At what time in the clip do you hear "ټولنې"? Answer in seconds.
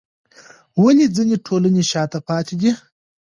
1.45-1.83